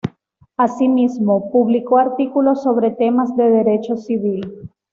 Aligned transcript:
Asimismo, 0.57 1.51
publicó 1.51 1.97
artículos 1.99 2.63
sobre 2.63 2.89
temas 2.89 3.35
de 3.35 3.51
Derecho 3.51 3.95
Civil. 3.97 4.41